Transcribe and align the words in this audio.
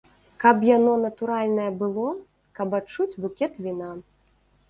Каб 0.43 0.63
яно 0.77 0.93
натуральнае 1.01 1.67
было, 1.83 2.07
каб 2.59 2.73
адчуць 2.79 3.19
букет 3.27 3.53
віна. 3.67 3.91